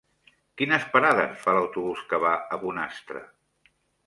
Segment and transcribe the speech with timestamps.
[0.61, 3.23] Quines parades fa l'autobús que va a Bonastre?